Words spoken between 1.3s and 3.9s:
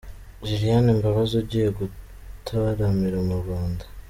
ugiye gutaramira mu Rwanda.